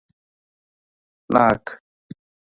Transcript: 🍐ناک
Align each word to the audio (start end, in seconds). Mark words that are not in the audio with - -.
🍐ناک 1.33 1.65